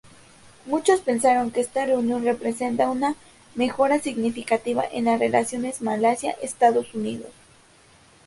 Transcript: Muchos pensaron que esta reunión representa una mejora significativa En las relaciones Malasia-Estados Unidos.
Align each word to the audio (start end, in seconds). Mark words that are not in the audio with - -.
Muchos 0.65 1.01
pensaron 1.01 1.51
que 1.51 1.59
esta 1.61 1.85
reunión 1.85 2.23
representa 2.23 2.89
una 2.89 3.13
mejora 3.53 3.99
significativa 3.99 4.83
En 4.83 5.05
las 5.05 5.19
relaciones 5.19 5.79
Malasia-Estados 5.83 6.95
Unidos. 6.95 7.29